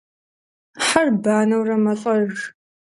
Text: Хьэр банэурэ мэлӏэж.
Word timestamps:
Хьэр 0.85 1.09
банэурэ 1.23 1.75
мэлӏэж. 1.83 2.35